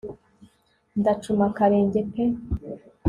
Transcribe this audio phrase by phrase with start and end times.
[0.99, 2.23] ndacuma akarenge pe